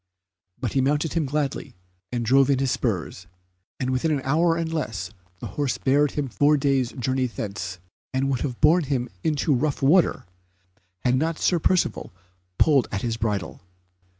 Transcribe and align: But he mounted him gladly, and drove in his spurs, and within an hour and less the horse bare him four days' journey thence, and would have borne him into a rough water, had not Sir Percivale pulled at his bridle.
But 0.59 0.73
he 0.73 0.81
mounted 0.81 1.13
him 1.13 1.27
gladly, 1.27 1.75
and 2.11 2.25
drove 2.25 2.49
in 2.49 2.57
his 2.57 2.71
spurs, 2.71 3.27
and 3.79 3.91
within 3.91 4.09
an 4.09 4.21
hour 4.23 4.55
and 4.57 4.73
less 4.73 5.11
the 5.41 5.45
horse 5.45 5.77
bare 5.77 6.07
him 6.07 6.27
four 6.27 6.57
days' 6.57 6.91
journey 6.93 7.27
thence, 7.27 7.77
and 8.11 8.27
would 8.31 8.41
have 8.41 8.59
borne 8.59 8.85
him 8.85 9.09
into 9.23 9.53
a 9.53 9.57
rough 9.57 9.83
water, 9.83 10.25
had 11.01 11.13
not 11.13 11.37
Sir 11.37 11.59
Percivale 11.59 12.11
pulled 12.57 12.87
at 12.91 13.03
his 13.03 13.15
bridle. 13.15 13.61